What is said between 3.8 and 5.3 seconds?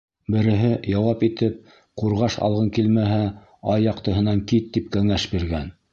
яҡтыһынан кит, тип кәңәш